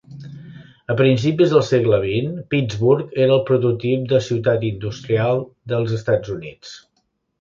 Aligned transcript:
A 0.91 0.93
principis 1.01 1.51
del 1.55 1.61
segle 1.67 1.99
XX, 2.05 2.39
Pittsburgh 2.55 3.13
era 3.25 3.35
el 3.35 3.43
prototip 3.51 4.07
de 4.15 4.25
ciutat 4.29 4.67
industrial 4.71 5.45
dels 5.75 5.95
Estats 5.99 6.33
Units. 6.41 6.73